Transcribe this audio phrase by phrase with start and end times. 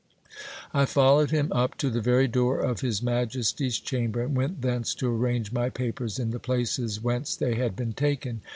[0.73, 4.95] I followed him up to the very door of his majesty's chamber, and went thence
[4.95, 8.41] to arrange my papers in the places whence they had been taken.